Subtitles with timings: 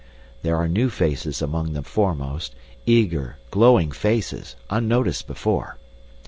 [0.41, 2.55] There are new faces among the foremost
[2.87, 5.77] eager, glowing faces, unnoticed before.